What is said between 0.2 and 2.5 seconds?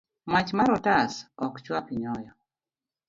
Mach mar otas ok chwak nyoyo.